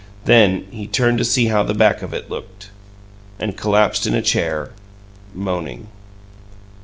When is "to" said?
1.19-1.23